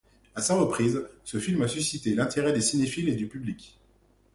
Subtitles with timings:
[0.33, 3.77] À sa reprise, ce film a suscité l'intérêt des cinéphiles et du public.